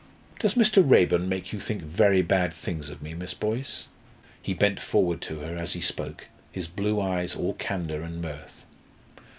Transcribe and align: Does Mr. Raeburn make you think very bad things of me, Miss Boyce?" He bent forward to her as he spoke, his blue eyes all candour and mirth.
Does 0.39 0.55
Mr. 0.55 0.81
Raeburn 0.83 1.29
make 1.29 1.53
you 1.53 1.59
think 1.59 1.83
very 1.83 2.23
bad 2.23 2.55
things 2.55 2.89
of 2.89 3.03
me, 3.03 3.13
Miss 3.13 3.35
Boyce?" 3.35 3.87
He 4.41 4.55
bent 4.55 4.79
forward 4.79 5.21
to 5.21 5.41
her 5.41 5.55
as 5.59 5.73
he 5.73 5.81
spoke, 5.81 6.25
his 6.51 6.67
blue 6.67 6.99
eyes 6.99 7.35
all 7.35 7.53
candour 7.53 8.01
and 8.01 8.19
mirth. 8.19 8.65